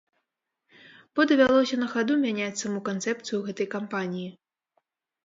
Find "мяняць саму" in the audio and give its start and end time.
2.23-2.79